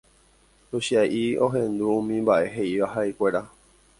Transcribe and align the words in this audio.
Luchia'i 0.75 1.25
ohendu 1.49 1.91
umi 1.97 2.15
mba'e 2.23 2.47
he'íva 2.57 2.91
ha'ekuéra 2.95 3.43